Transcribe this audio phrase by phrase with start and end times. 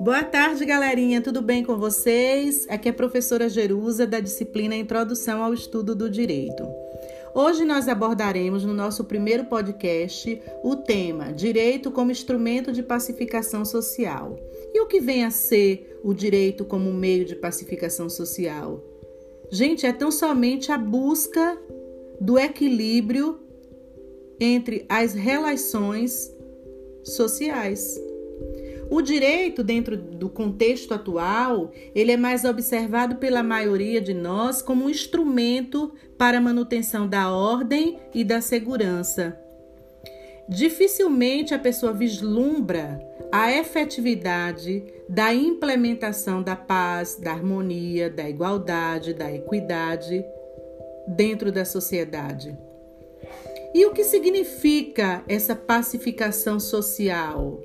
[0.00, 1.20] Boa tarde, galerinha.
[1.20, 2.66] Tudo bem com vocês?
[2.68, 6.66] Aqui é a professora Jerusa da disciplina Introdução ao Estudo do Direito.
[7.34, 14.38] Hoje nós abordaremos no nosso primeiro podcast o tema Direito como instrumento de pacificação social.
[14.72, 18.82] E o que vem a ser o direito como meio de pacificação social?
[19.50, 21.58] Gente, é tão somente a busca
[22.20, 23.43] do equilíbrio
[24.40, 26.32] entre as relações
[27.02, 28.00] sociais.
[28.90, 34.84] O direito, dentro do contexto atual, ele é mais observado pela maioria de nós como
[34.84, 39.38] um instrumento para a manutenção da ordem e da segurança.
[40.48, 43.00] Dificilmente a pessoa vislumbra
[43.32, 50.22] a efetividade da implementação da paz, da harmonia, da igualdade, da equidade
[51.08, 52.56] dentro da sociedade.
[53.74, 57.60] E o que significa essa pacificação social?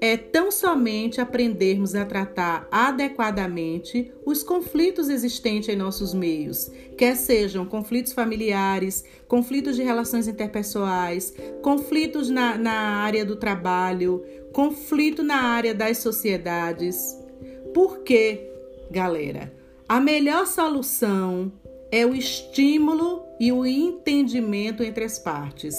[0.00, 7.64] é tão somente aprendermos a tratar adequadamente os conflitos existentes em nossos meios, quer sejam
[7.64, 14.22] conflitos familiares, conflitos de relações interpessoais, conflitos na, na área do trabalho,
[14.52, 17.16] conflito na área das sociedades.
[17.72, 18.50] Por quê,
[18.90, 19.52] galera?
[19.88, 21.52] A melhor solução
[21.90, 25.76] é o estímulo e o entendimento entre as partes.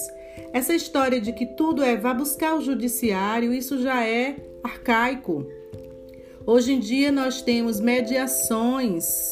[0.53, 5.45] Essa história de que tudo é vá buscar o judiciário, isso já é arcaico.
[6.45, 9.31] Hoje em dia nós temos mediações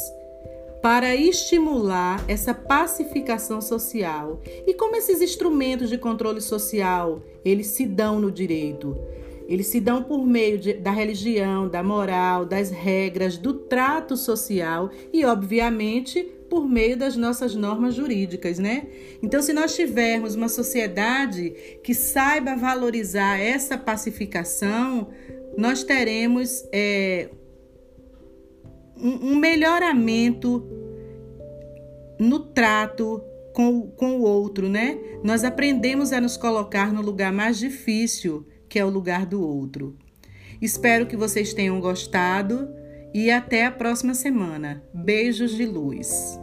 [0.81, 4.39] para estimular essa pacificação social.
[4.67, 8.95] E como esses instrumentos de controle social, eles se dão no direito?
[9.47, 14.89] Eles se dão por meio de, da religião, da moral, das regras, do trato social
[15.13, 18.87] e, obviamente, por meio das nossas normas jurídicas, né?
[19.21, 21.51] Então, se nós tivermos uma sociedade
[21.83, 25.09] que saiba valorizar essa pacificação,
[25.57, 27.29] nós teremos é,
[28.97, 30.65] um, um melhoramento
[32.19, 33.21] no trato
[33.53, 34.97] com, com o outro, né?
[35.23, 39.95] Nós aprendemos a nos colocar no lugar mais difícil, que é o lugar do outro.
[40.61, 42.67] Espero que vocês tenham gostado
[43.13, 44.83] e até a próxima semana.
[44.93, 46.37] Beijos de luz.